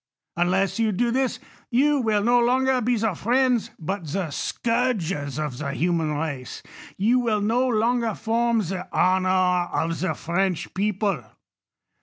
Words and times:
Unless 0.35 0.79
you 0.79 0.91
do 0.91 1.11
this, 1.11 1.37
you 1.69 1.99
will 2.01 2.23
no 2.23 2.39
longer 2.39 2.81
be 2.81 2.97
the 2.97 3.13
friends, 3.13 3.69
but 3.77 4.07
the 4.11 4.31
scourges 4.31 5.37
of 5.37 5.59
the 5.59 5.73
human 5.73 6.15
race; 6.17 6.63
you 6.97 7.19
will 7.19 7.39
no 7.39 7.67
longer 7.67 8.15
form 8.15 8.61
the 8.61 8.87
honor 8.91 9.29
of 9.71 9.99
the 9.99 10.15
French 10.15 10.73
people. 10.73 11.23